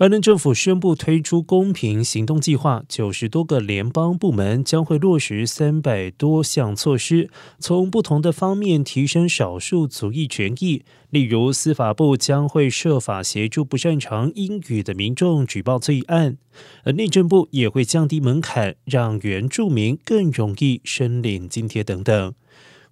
[0.00, 7.28] 拜登政府宣布推出公平行动计划，九十多个联邦部门将会落实三百多项措施，
[7.58, 10.82] 从不同的方面提升少数族裔权益。
[11.10, 16.38] 例如，司法部将会设法协助不擅长英语的民众举报罪案，
[16.84, 22.32] 而内政部也会降低门槛，让原住民更容易申领津贴等等。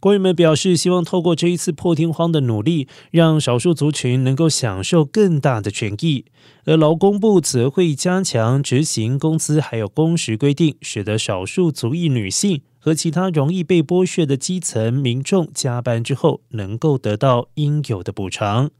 [0.01, 6.25] 官员们表示，希望透过这一次破天荒的努力，让少数族群能够享受更大的权益。
[6.65, 18.71] 而劳工部则会加强执行工资还有工时规定，使得少数族裔女性和其他容易被剥削的基层民众加班之后能够得到应有的补偿。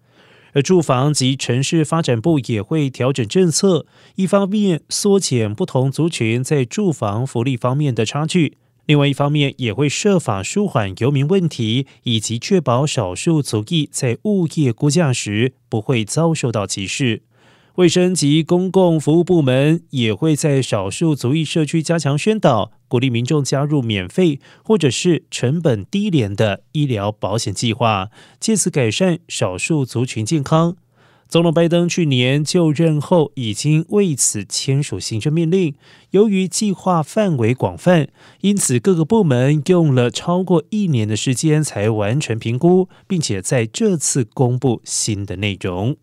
[0.53, 8.57] 而住房及城市发展部也会调整政策，一方面缩减不同族群在住房福利方面的差距。
[8.89, 17.21] 另外一方面，也会设法舒缓游民问题，以及确保少数族裔在物业估价时不会遭受到歧视。
[17.75, 28.09] 卫生及公共服务部门也会在少数族裔社区加强宣导，鼓励民众加入免费或者是成本低廉的医疗保险计划，
[28.41, 30.77] 借此改善少数族群健康。
[31.29, 35.75] 总统拜登去年就任后，已经为此签署行政命令。
[36.13, 38.09] 由于计划范围广泛，
[38.41, 45.97] 因此各个部门用了超过一年的时间才完成评估，并且在这次公布新的内容。